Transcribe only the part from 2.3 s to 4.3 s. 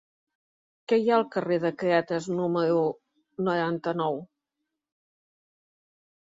número noranta-nou?